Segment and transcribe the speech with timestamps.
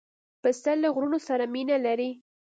[0.41, 2.11] پسه له غرونو سره مینه لري.